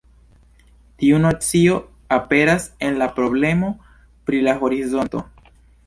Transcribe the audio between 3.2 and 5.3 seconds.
problemo pri la horizonto.